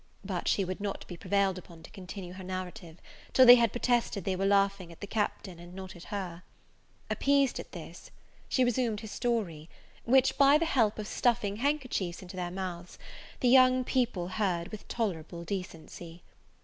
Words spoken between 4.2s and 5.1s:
they were laughing at the